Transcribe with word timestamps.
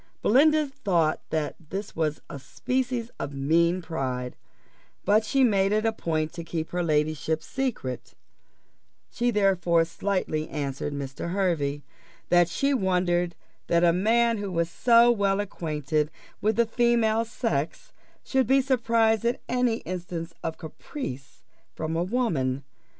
Belinda 0.23 0.65
thought 0.65 1.21
that 1.29 1.55
this 1.69 1.95
was 1.95 2.21
a 2.27 2.39
species 2.39 3.11
of 3.19 3.35
mean 3.35 3.83
pride; 3.83 4.35
but 5.05 5.23
she 5.23 5.43
made 5.43 5.71
it 5.71 5.85
a 5.85 5.93
point 5.93 6.33
to 6.33 6.43
keep 6.43 6.71
her 6.71 6.81
ladyship's 6.81 7.45
secret 7.45 8.15
she 9.11 9.29
therefore 9.29 9.85
slightly 9.85 10.49
answered 10.49 10.91
Mr. 10.91 11.33
Hervey, 11.33 11.83
"that 12.29 12.49
she 12.49 12.73
wondered 12.73 13.35
that 13.67 13.83
a 13.83 13.93
man 13.93 14.39
who 14.39 14.51
was 14.51 14.71
so 14.71 15.11
well 15.11 15.39
acquainted 15.39 16.09
with 16.41 16.55
the 16.55 16.65
female 16.65 17.23
sex 17.23 17.93
should 18.23 18.47
be 18.47 18.59
surprised 18.59 19.23
at 19.23 19.39
any 19.47 19.81
instance 19.81 20.33
of 20.43 20.57
caprice 20.57 21.43
from 21.75 21.95
a 21.95 22.01
woman." 22.01 22.63